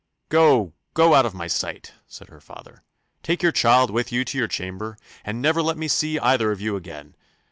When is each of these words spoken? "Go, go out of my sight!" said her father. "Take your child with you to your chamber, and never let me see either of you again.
"Go, 0.29 0.73
go 0.95 1.13
out 1.13 1.27
of 1.27 1.35
my 1.35 1.45
sight!" 1.45 1.91
said 2.07 2.29
her 2.29 2.41
father. 2.41 2.81
"Take 3.21 3.43
your 3.43 3.51
child 3.51 3.91
with 3.91 4.11
you 4.11 4.25
to 4.25 4.37
your 4.39 4.47
chamber, 4.47 4.97
and 5.23 5.43
never 5.43 5.61
let 5.61 5.77
me 5.77 5.87
see 5.87 6.17
either 6.17 6.51
of 6.51 6.59
you 6.59 6.75
again. 6.75 7.13